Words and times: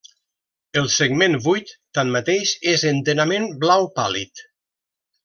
El 0.79 0.87
segment 0.93 1.35
vuit, 1.47 1.73
tanmateix, 1.99 2.53
és 2.71 2.87
enterament 2.93 3.47
blau 3.65 3.87
pàl·lid. 4.01 4.43